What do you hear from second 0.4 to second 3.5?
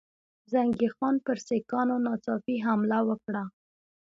زنګي خان پر سیکهانو ناڅاپي حمله وکړه.